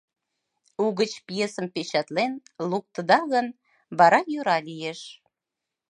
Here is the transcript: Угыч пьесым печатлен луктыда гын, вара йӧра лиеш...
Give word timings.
Угыч 0.85 1.11
пьесым 1.27 1.67
печатлен 1.73 2.31
луктыда 2.69 3.19
гын, 3.33 3.47
вара 3.97 4.19
йӧра 4.33 4.57
лиеш... 4.67 4.99